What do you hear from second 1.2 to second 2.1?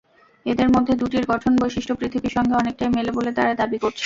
গঠন-বৈশিষ্ট্য